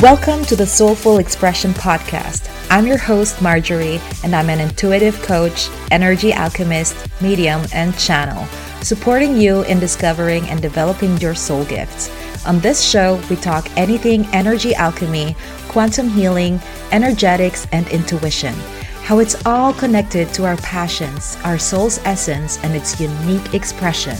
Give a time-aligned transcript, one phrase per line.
[0.00, 2.48] Welcome to the Soulful Expression Podcast.
[2.70, 8.46] I'm your host, Marjorie, and I'm an intuitive coach, energy alchemist, medium, and channel,
[8.80, 12.12] supporting you in discovering and developing your soul gifts.
[12.46, 15.34] On this show, we talk anything energy alchemy,
[15.66, 16.60] quantum healing,
[16.92, 18.54] energetics, and intuition.
[19.02, 24.16] How it's all connected to our passions, our soul's essence, and its unique expression.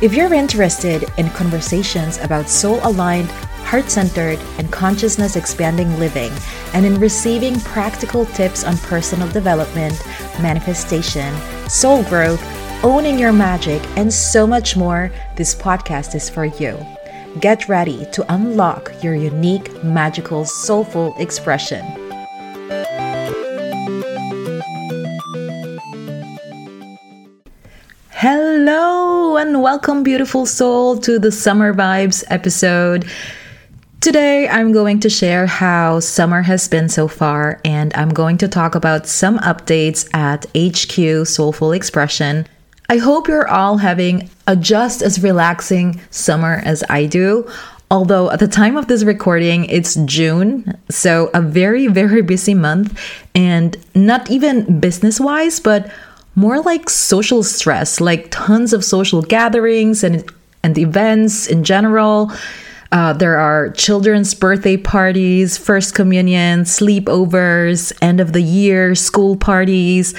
[0.00, 3.32] If you're interested in conversations about soul aligned,
[3.68, 6.32] heart centered, and consciousness expanding living,
[6.72, 9.94] and in receiving practical tips on personal development,
[10.40, 11.34] manifestation,
[11.68, 12.42] soul growth,
[12.82, 16.78] owning your magic, and so much more, this podcast is for you.
[17.40, 21.84] Get ready to unlock your unique, magical, soulful expression.
[28.12, 33.06] Hello and welcome, beautiful soul, to the Summer Vibes episode.
[34.00, 38.46] Today, I'm going to share how summer has been so far, and I'm going to
[38.46, 42.46] talk about some updates at HQ Soulful Expression.
[42.88, 47.50] I hope you're all having a just as relaxing summer as I do.
[47.90, 52.96] Although at the time of this recording, it's June, so a very, very busy month,
[53.34, 55.90] and not even business wise, but
[56.36, 60.24] more like social stress, like tons of social gatherings and,
[60.62, 62.30] and events in general.
[62.90, 70.14] Uh, there are children's birthday parties, first communion, sleepovers, end of the year school parties,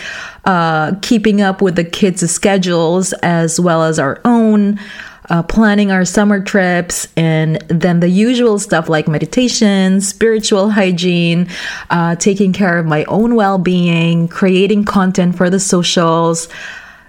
[0.45, 4.79] uh, keeping up with the kids' schedules as well as our own.
[5.31, 11.47] Uh, planning our summer trips, and then the usual stuff like meditation, spiritual hygiene,
[11.91, 16.49] uh, taking care of my own well being, creating content for the socials,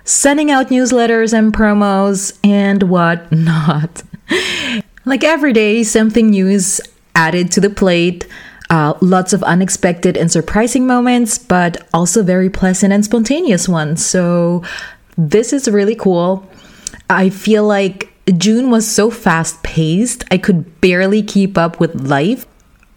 [0.04, 4.02] sending out newsletters and promos, and whatnot.
[5.04, 6.80] Like every day, something new is
[7.14, 8.26] added to the plate.
[8.68, 14.04] Uh, lots of unexpected and surprising moments, but also very pleasant and spontaneous ones.
[14.04, 14.62] So,
[15.18, 16.48] this is really cool.
[17.08, 22.46] I feel like June was so fast paced, I could barely keep up with life.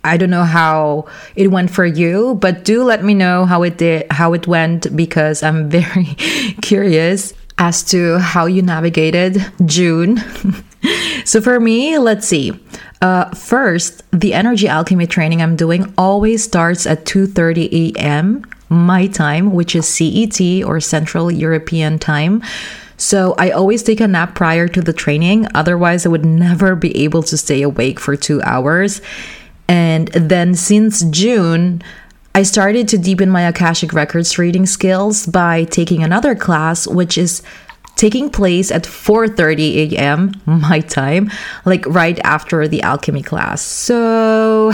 [0.04, 1.06] I don't know how
[1.36, 4.96] it went for you, but do let me know how it did, how it went,
[4.96, 6.16] because I'm very
[6.62, 10.22] curious as to how you navigated June.
[11.26, 12.54] so for me, let's see.
[13.02, 18.46] Uh, first, the energy alchemy training I'm doing always starts at 2:30 a.m.
[18.70, 22.42] my time, which is CET or Central European time.
[22.96, 26.96] So I always take a nap prior to the training, otherwise I would never be
[27.04, 29.02] able to stay awake for 2 hours.
[29.68, 31.82] And then since June,
[32.36, 37.44] I started to deepen my Akashic Records reading skills by taking another class, which is
[37.96, 40.34] taking place at 4:30 a.m.
[40.46, 41.32] my time,
[41.66, 43.62] like right after the alchemy class.
[43.62, 44.72] So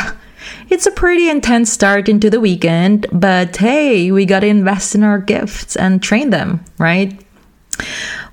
[0.69, 5.03] it's a pretty intense start into the weekend, but hey, we got to invest in
[5.03, 7.19] our gifts and train them, right?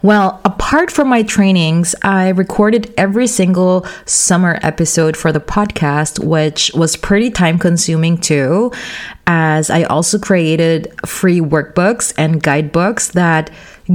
[0.02, 6.70] Well, apart from my trainings, I recorded every single summer episode for the podcast, which
[6.74, 8.72] was pretty time consuming too,
[9.26, 13.50] as I also created free workbooks and guidebooks that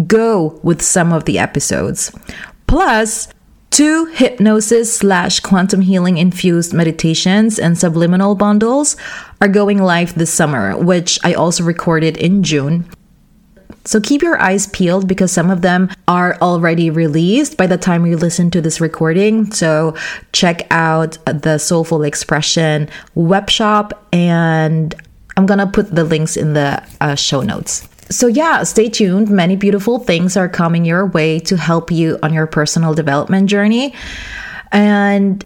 [0.08, 2.12] go with some of the episodes.
[2.68, 3.28] Plus,
[3.70, 8.96] two hypnosis slash quantum healing infused meditations and subliminal bundles
[9.42, 12.90] are going live this summer, which I also recorded in June.
[13.84, 18.06] So keep your eyes peeled because some of them are already released by the time
[18.06, 19.52] you listen to this recording.
[19.52, 19.96] So
[20.34, 24.94] check out the Soulful Expression web shop and
[25.36, 27.88] I'm gonna put the links in the uh, show notes.
[28.12, 29.30] So, yeah, stay tuned.
[29.30, 33.94] Many beautiful things are coming your way to help you on your personal development journey.
[34.72, 35.44] And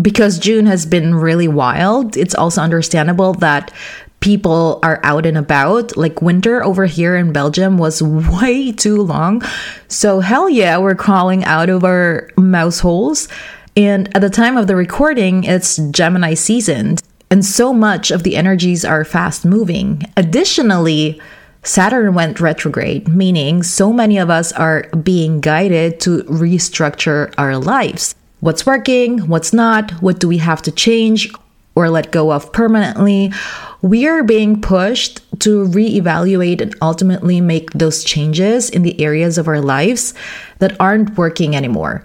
[0.00, 3.72] because June has been really wild, it's also understandable that
[4.20, 5.96] people are out and about.
[5.96, 8.02] Like winter over here in Belgium was
[8.40, 9.42] way too long.
[9.88, 13.28] So, hell yeah, we're crawling out of our mouse holes.
[13.76, 16.96] And at the time of the recording, it's Gemini season.
[17.30, 20.02] And so much of the energies are fast moving.
[20.16, 21.20] Additionally,
[21.64, 28.14] Saturn went retrograde, meaning so many of us are being guided to restructure our lives.
[28.40, 31.32] What's working, what's not, what do we have to change
[31.74, 33.32] or let go of permanently?
[33.80, 39.48] We are being pushed to reevaluate and ultimately make those changes in the areas of
[39.48, 40.12] our lives
[40.58, 42.04] that aren't working anymore.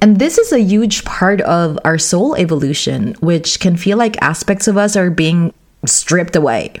[0.00, 4.68] And this is a huge part of our soul evolution, which can feel like aspects
[4.68, 5.52] of us are being
[5.84, 6.74] stripped away.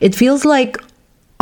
[0.00, 0.76] It feels like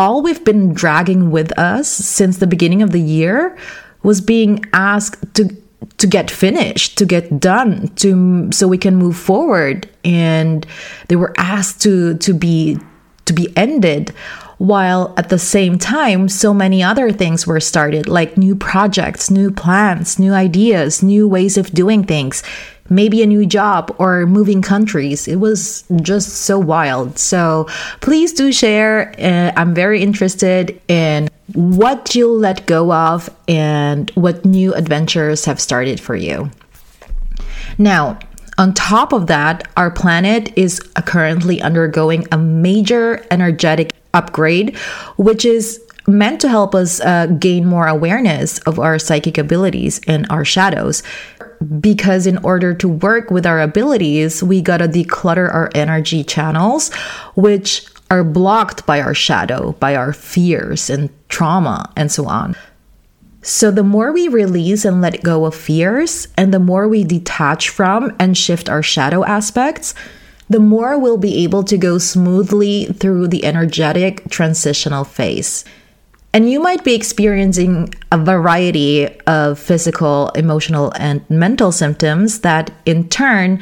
[0.00, 3.54] all we've been dragging with us since the beginning of the year
[4.02, 5.54] was being asked to
[5.98, 9.86] to get finished, to get done, to so we can move forward.
[10.02, 10.66] And
[11.08, 12.78] they were asked to to be
[13.26, 14.14] to be ended
[14.56, 19.50] while at the same time so many other things were started like new projects new
[19.50, 22.42] plans new ideas new ways of doing things
[22.90, 25.26] maybe a new job or moving countries.
[25.26, 27.18] It was just so wild.
[27.18, 27.66] So
[28.00, 29.14] please do share.
[29.18, 35.60] Uh, i'm very interested in what you'll let go of and what new adventures have
[35.60, 36.50] started for you.
[37.78, 38.18] Now
[38.58, 44.76] on top of that, our planet is currently undergoing a major energetic upgrade,
[45.16, 50.26] which is meant to help us uh, gain more awareness of our psychic abilities and
[50.28, 51.02] our shadows.
[51.80, 56.92] Because in order to work with our abilities, we gotta declutter our energy channels,
[57.34, 62.56] which are blocked by our shadow, by our fears and trauma, and so on.
[63.42, 67.70] So, the more we release and let go of fears, and the more we detach
[67.70, 69.94] from and shift our shadow aspects,
[70.50, 75.64] the more we'll be able to go smoothly through the energetic transitional phase.
[76.32, 83.08] And you might be experiencing a variety of physical, emotional, and mental symptoms that in
[83.08, 83.60] turn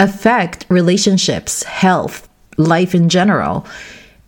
[0.00, 3.66] affect relationships, health, life in general.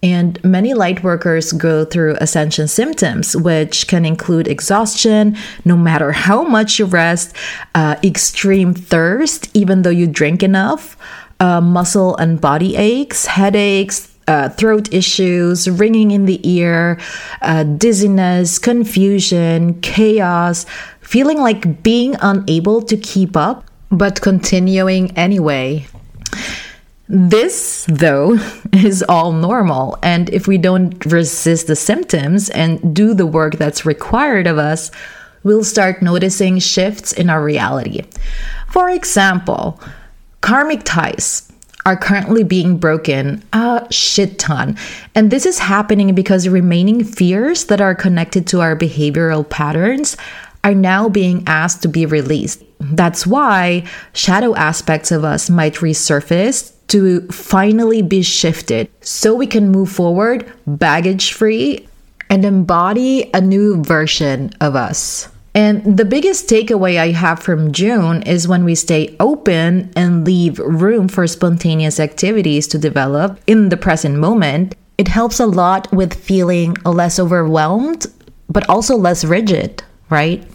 [0.02, 6.42] And many light workers go through ascension symptoms, which can include exhaustion, no matter how
[6.44, 7.34] much you rest,
[7.74, 10.96] uh, extreme thirst, even though you drink enough,
[11.40, 17.00] uh, muscle and body aches, headaches, uh, throat issues, ringing in the ear,
[17.40, 20.66] uh, dizziness, confusion, chaos,
[21.00, 25.86] feeling like being unable to keep up, but continuing anyway.
[27.08, 28.38] This, though,
[28.72, 29.98] is all normal.
[30.02, 34.90] And if we don't resist the symptoms and do the work that's required of us,
[35.42, 38.02] we'll start noticing shifts in our reality.
[38.68, 39.80] For example,
[40.42, 41.50] karmic ties
[41.88, 44.76] are currently being broken a shit ton.
[45.14, 50.14] And this is happening because remaining fears that are connected to our behavioral patterns
[50.64, 52.62] are now being asked to be released.
[52.78, 59.70] That's why shadow aspects of us might resurface to finally be shifted so we can
[59.70, 61.88] move forward baggage free
[62.28, 65.30] and embody a new version of us.
[65.58, 70.60] And the biggest takeaway I have from June is when we stay open and leave
[70.60, 76.14] room for spontaneous activities to develop in the present moment, it helps a lot with
[76.14, 78.06] feeling less overwhelmed,
[78.48, 80.46] but also less rigid, right?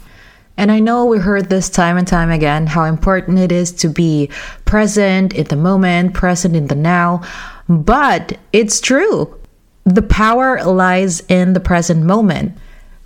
[0.56, 3.90] And I know we heard this time and time again how important it is to
[3.90, 4.30] be
[4.64, 7.20] present in the moment, present in the now.
[7.68, 9.38] But it's true.
[9.84, 12.56] The power lies in the present moment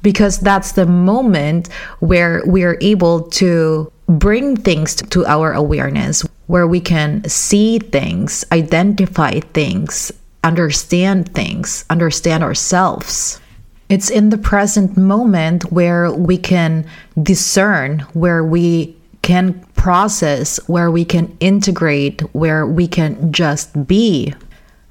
[0.08, 1.68] because that's the moment
[2.00, 8.42] where we are able to bring things to our awareness, where we can see things,
[8.50, 10.10] identify things,
[10.42, 13.38] understand things, understand ourselves.
[13.90, 16.86] It's in the present moment where we can
[17.22, 24.32] discern, where we can process, where we can integrate, where we can just be,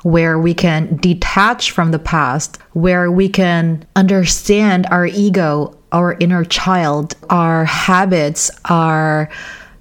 [0.08, 6.46] where we can detach from the past, where we can understand our ego, our inner
[6.46, 9.30] child, our habits, our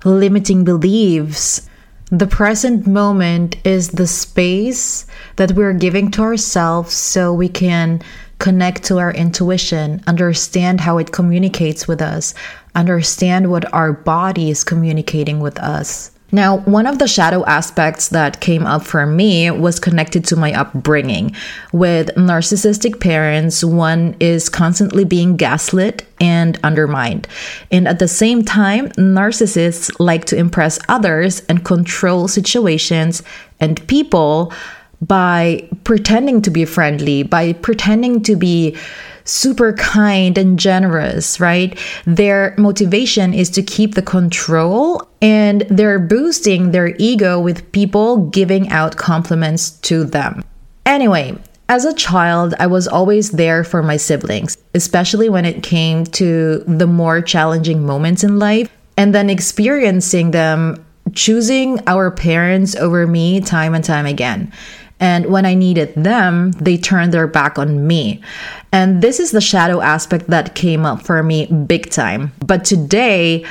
[0.05, 1.69] limiting beliefs.
[2.11, 8.03] The present moment is the space that we're giving to ourselves so we can
[8.41, 12.35] connect to our intuition, understand how it communicates with us,
[12.75, 16.11] understand what our body is communicating with us.
[16.33, 20.53] Now, one of the shadow aspects that came up for me was connected to my
[20.53, 21.37] upbringing.
[21.73, 27.29] With narcissistic parents, one is constantly being gaslit and undermined.
[27.71, 33.23] And at the same time, narcissists like to impress others and control situations
[33.61, 34.53] and people
[35.01, 38.77] by pretending to be friendly, by pretending to be
[39.25, 41.79] super kind and generous, right?
[42.07, 48.69] Their motivation is to keep the control and they're boosting their ego with people giving
[48.71, 50.45] out compliments to them.
[50.85, 51.37] Anyway,
[51.69, 56.59] as a child, I was always there for my siblings, especially when it came to
[56.69, 60.85] the more challenging moments in life, and then experiencing them
[61.15, 64.53] choosing our parents over me time and time again.
[64.99, 68.23] And when I needed them, they turned their back on me.
[68.73, 72.33] And this is the shadow aspect that came up for me big time.
[72.45, 73.45] But today,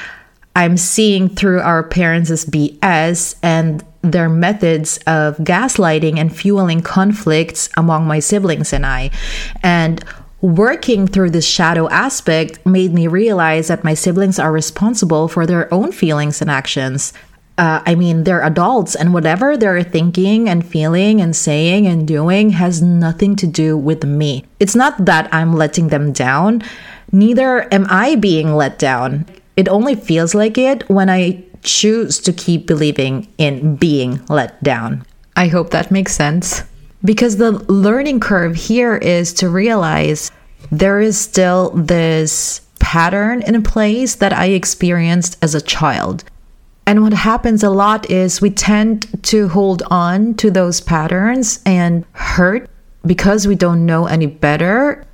[0.56, 8.08] I'm seeing through our parents' BS and their methods of gaslighting and fueling conflicts among
[8.08, 9.12] my siblings and I.
[9.64, 10.04] And
[10.42, 15.74] working through this shadow aspect made me realize that my siblings are responsible for their
[15.74, 17.14] own feelings and actions.
[17.58, 22.50] Uh, I mean, they're adults, and whatever they're thinking and feeling and saying and doing
[22.50, 24.44] has nothing to do with me.
[24.60, 26.64] It's not that I'm letting them down,
[27.14, 29.26] neither am I being let down.
[29.56, 35.06] It only feels like it when I choose to keep believing in being let down.
[35.38, 36.64] I hope that makes sense.
[37.04, 40.32] Because the learning curve here is to realize
[40.72, 46.24] there is still this pattern in place that I experienced as a child.
[46.88, 52.06] And what happens a lot is we tend to hold on to those patterns and
[52.12, 52.70] hurt
[53.06, 55.06] because we don't know any better.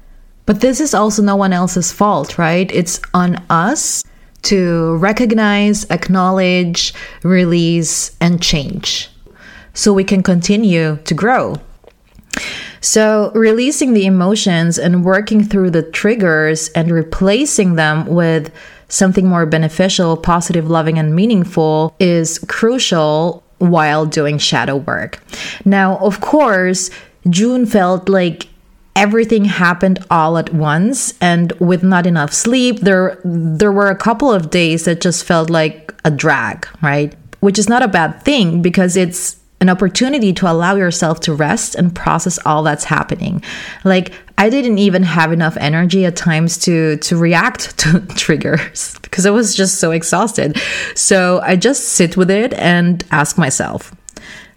[0.46, 2.70] But this is also no one else's fault, right?
[2.74, 4.04] It's on us
[4.44, 9.10] to recognize, acknowledge, release, and change
[9.74, 11.56] so we can continue to grow.
[12.82, 18.52] So, releasing the emotions and working through the triggers and replacing them with
[18.92, 25.24] something more beneficial, positive, loving, and meaningful is crucial while doing shadow work.
[25.66, 26.90] Now, of course,
[27.30, 28.48] June felt like
[28.96, 34.30] everything happened all at once and with not enough sleep there there were a couple
[34.30, 38.62] of days that just felt like a drag right which is not a bad thing
[38.62, 43.42] because it's an opportunity to allow yourself to rest and process all that's happening
[43.86, 49.26] like i didn't even have enough energy at times to to react to triggers because
[49.26, 50.58] i was just so exhausted
[50.96, 53.96] so i just sit with it and ask myself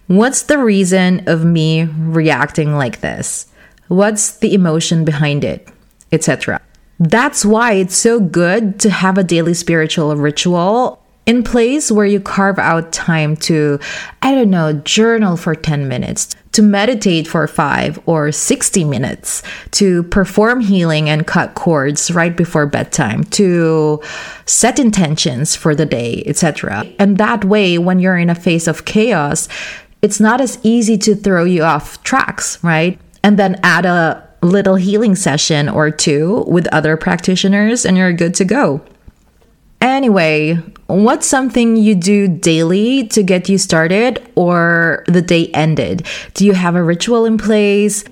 [0.07, 3.47] what's the reason of me reacting like this
[3.89, 5.69] What's the emotion behind it,
[6.11, 6.61] etc.
[6.99, 12.21] That's why it's so good to have a daily spiritual ritual in place where you
[12.21, 13.79] carve out time to,
[14.23, 19.43] I don't know, journal for 10 minutes, to meditate for 5 or 60 minutes,
[19.73, 24.01] to perform healing and cut cords right before bedtime, to
[24.47, 26.87] set intentions for the day, etc.
[26.99, 29.49] And that way, when you're in a phase of chaos,
[30.03, 32.99] it's not as easy to throw you off tracks, right?
[33.25, 38.35] and then add a little healing session or two with other practitioners, and you're good
[38.35, 38.83] to go.
[39.85, 40.55] Anyway,
[40.87, 46.07] what's something you do daily to get you started or the day ended?
[46.33, 48.03] Do you have a ritual in place?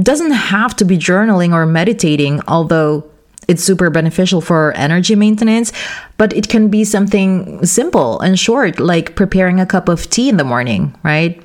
[0.00, 3.10] Doesn't have to be journaling or meditating, although
[3.48, 5.72] it's super beneficial for energy maintenance,
[6.16, 10.36] but it can be something simple and short, like preparing a cup of tea in
[10.36, 11.42] the morning, right?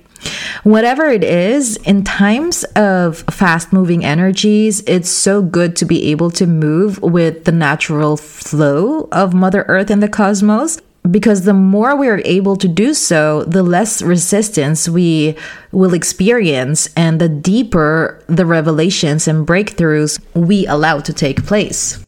[0.64, 6.30] Whatever it is, in times of fast moving energies, it's so good to be able
[6.32, 10.80] to move with the natural flow of Mother Earth and the cosmos.
[11.10, 15.36] Because the more we are able to do so, the less resistance we
[15.72, 22.06] will experience, and the deeper the revelations and breakthroughs we allow to take place.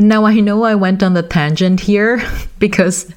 [0.00, 2.22] Now I know I went on the tangent here
[2.60, 3.12] because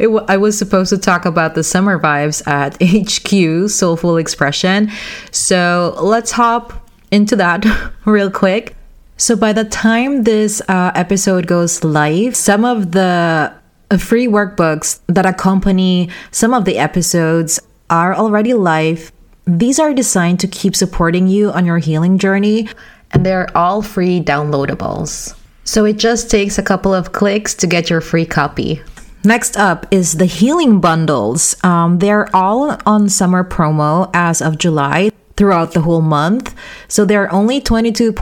[0.00, 4.90] I was supposed to talk about the summer vibes at HQ Soulful Expression.
[5.30, 7.66] So let's hop into that
[8.06, 8.74] real quick.
[9.16, 13.52] So by the time this uh, episode goes live, some of the
[13.98, 19.12] free workbooks that accompany some of the episodes are already live.
[19.46, 22.68] These are designed to keep supporting you on your healing journey,
[23.12, 25.36] and they're all free downloadables.
[25.64, 28.82] So it just takes a couple of clicks to get your free copy.
[29.24, 31.56] Next up is the healing bundles.
[31.64, 36.54] Um, they're all on summer promo as of July throughout the whole month.
[36.88, 38.12] So they're only 22.22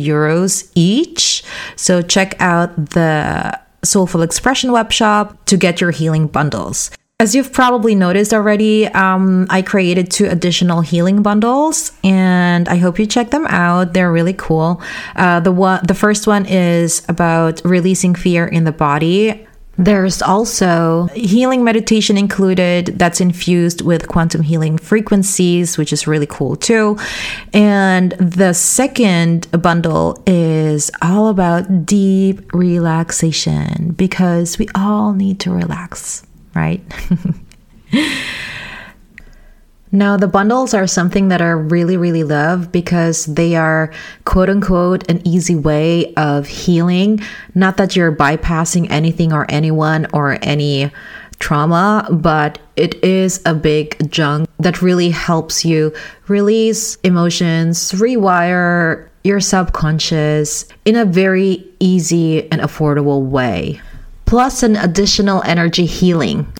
[0.00, 1.42] euros each.
[1.76, 6.90] So check out the Soulful Expression web shop to get your healing bundles.
[7.22, 12.98] As you've probably noticed already, um, I created two additional healing bundles, and I hope
[12.98, 13.92] you check them out.
[13.92, 14.82] They're really cool.
[15.14, 19.46] Uh, the one, the first one is about releasing fear in the body.
[19.78, 26.56] There's also healing meditation included that's infused with quantum healing frequencies, which is really cool
[26.56, 26.98] too.
[27.52, 36.24] And the second bundle is all about deep relaxation because we all need to relax
[36.54, 36.82] right?
[39.94, 43.92] Now, the bundles are something that I really, really love because they are
[44.24, 47.20] quote unquote an easy way of healing.
[47.54, 50.90] Not that you're bypassing anything or anyone or any
[51.40, 55.92] trauma, but it is a big junk that really helps you
[56.26, 63.78] release emotions, rewire your subconscious in a very easy and affordable way
[64.32, 66.50] plus an additional energy healing.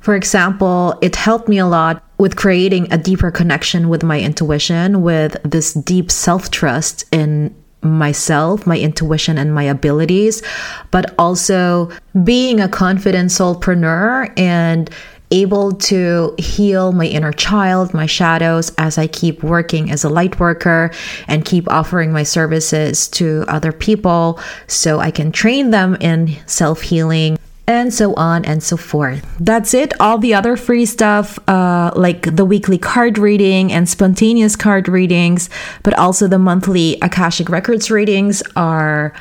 [0.00, 5.02] For example, it helped me a lot with creating a deeper connection with my intuition,
[5.02, 10.42] with this deep self trust in myself, my intuition, and my abilities,
[10.90, 11.88] but also
[12.24, 14.90] being a confident soulpreneur and
[15.30, 20.40] able to heal my inner child, my shadows, as I keep working as a light
[20.40, 20.90] worker
[21.26, 26.82] and keep offering my services to other people so I can train them in self
[26.82, 27.38] healing.
[27.66, 29.26] And so on and so forth.
[29.38, 29.92] That's it.
[30.00, 35.50] All the other free stuff, uh, like the weekly card reading and spontaneous card readings,
[35.82, 39.12] but also the monthly Akashic Records readings, are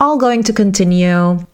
[0.00, 1.46] all going to continue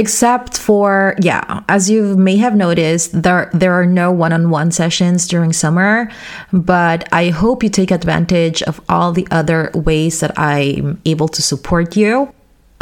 [0.00, 5.52] except for yeah as you may have noticed there there are no one-on-one sessions during
[5.52, 6.10] summer
[6.54, 11.42] but i hope you take advantage of all the other ways that i'm able to
[11.42, 12.32] support you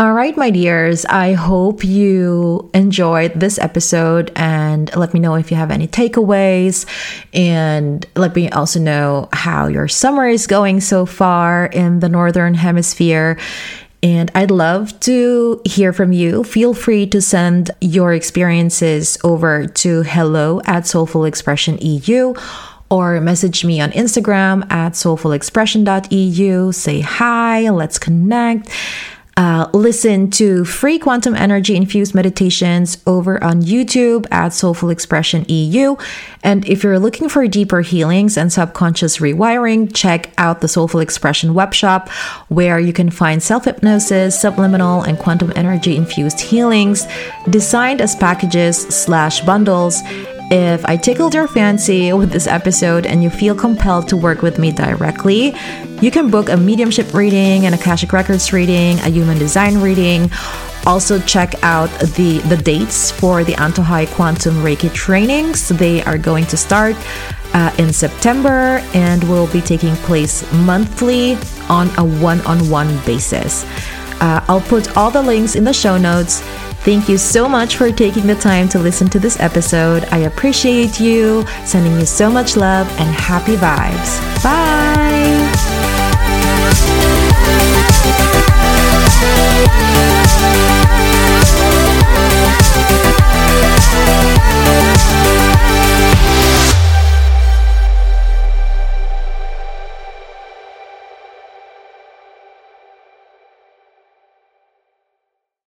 [0.00, 5.50] all right, my dears, I hope you enjoyed this episode and let me know if
[5.50, 6.86] you have any takeaways
[7.34, 12.54] and let me also know how your summer is going so far in the Northern
[12.54, 13.40] Hemisphere.
[14.02, 16.44] And I'd love to hear from you.
[16.44, 22.34] Feel free to send your experiences over to hello at Soulful Expression EU
[22.90, 26.72] or message me on Instagram at soulfulexpression.eu.
[26.72, 28.68] Say hi, let's connect.
[29.38, 35.94] Uh, listen to free quantum energy infused meditations over on YouTube at Soulful Expression EU.
[36.42, 41.50] And if you're looking for deeper healings and subconscious rewiring, check out the Soulful Expression
[41.50, 42.08] webshop
[42.48, 47.06] where you can find self hypnosis, subliminal, and quantum energy infused healings
[47.48, 50.02] designed as packages slash bundles
[50.50, 54.58] if I tickled your fancy with this episode and you feel compelled to work with
[54.58, 55.54] me directly,
[56.00, 60.30] you can book a mediumship reading, an Akashic Records reading, a human design reading.
[60.86, 65.68] Also, check out the, the dates for the Antojai Quantum Reiki trainings.
[65.68, 66.96] They are going to start
[67.52, 71.36] uh, in September and will be taking place monthly
[71.68, 73.64] on a one on one basis.
[74.20, 76.40] Uh, I'll put all the links in the show notes.
[76.84, 80.04] Thank you so much for taking the time to listen to this episode.
[80.10, 84.42] I appreciate you, sending you so much love and happy vibes.
[84.42, 84.87] Bye.
[89.20, 89.87] Yeah.